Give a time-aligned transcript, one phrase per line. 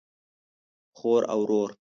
[0.97, 1.69] خور او ورور